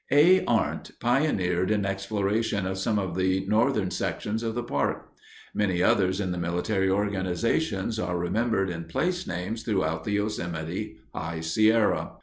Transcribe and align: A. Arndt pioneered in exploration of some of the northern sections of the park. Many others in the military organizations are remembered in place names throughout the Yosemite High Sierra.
A. 0.09 0.43
Arndt 0.45 0.93
pioneered 0.99 1.69
in 1.69 1.85
exploration 1.85 2.65
of 2.65 2.79
some 2.79 2.97
of 2.97 3.15
the 3.15 3.45
northern 3.45 3.91
sections 3.91 4.41
of 4.41 4.55
the 4.55 4.63
park. 4.63 5.09
Many 5.53 5.83
others 5.83 6.19
in 6.19 6.31
the 6.31 6.39
military 6.39 6.89
organizations 6.89 7.99
are 7.99 8.17
remembered 8.17 8.71
in 8.71 8.85
place 8.85 9.27
names 9.27 9.61
throughout 9.61 10.03
the 10.03 10.13
Yosemite 10.13 10.97
High 11.13 11.41
Sierra. 11.41 12.13